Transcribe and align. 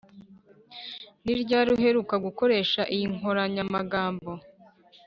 ni 1.23 1.33
ryari 1.41 1.69
uheruka 1.75 2.15
gukoresha 2.25 2.81
iyi 2.95 3.05
nkoranyamagambo? 3.15 4.31